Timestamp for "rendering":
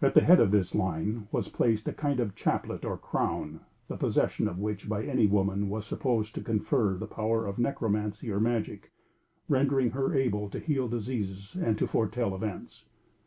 9.50-9.90